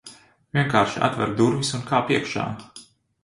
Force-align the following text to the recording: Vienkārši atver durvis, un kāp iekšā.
Vienkārši 0.57 1.03
atver 1.07 1.35
durvis, 1.41 1.71
un 1.79 1.83
kāp 1.91 2.09
iekšā. 2.17 2.47